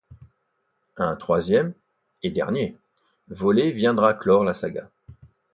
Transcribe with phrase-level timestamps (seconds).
[0.97, 1.75] Un troisième-
[2.23, 2.75] et dernier-
[3.27, 4.89] volet viendra clore la saga.